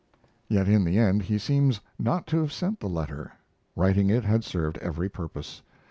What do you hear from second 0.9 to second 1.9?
end, he seems